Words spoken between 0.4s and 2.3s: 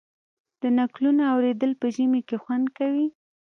د نکلونو اوریدل په ژمي